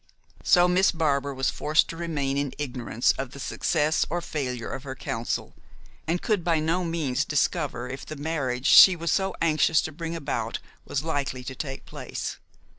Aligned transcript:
So 0.43 0.67
Miss 0.67 0.89
Barbar 0.91 1.31
was 1.35 1.51
forced 1.51 1.87
to 1.89 1.95
remain 1.95 2.35
in 2.35 2.53
ignorance 2.57 3.11
of 3.19 3.33
the 3.33 3.39
success 3.39 4.03
or 4.09 4.19
failure 4.19 4.71
of 4.71 4.81
her 4.81 4.95
counsel, 4.95 5.53
and 6.07 6.23
could 6.23 6.43
by 6.43 6.59
no 6.59 6.83
means 6.83 7.23
discover 7.23 7.87
if 7.87 8.07
the 8.07 8.15
marriage 8.15 8.65
she 8.65 8.95
was 8.95 9.11
so 9.11 9.35
anxious 9.43 9.79
to 9.83 9.91
bring 9.91 10.15
about 10.15 10.57
was 10.85 11.03
likely 11.03 11.43
to 11.43 11.53
take 11.53 11.85
place. 11.85 12.37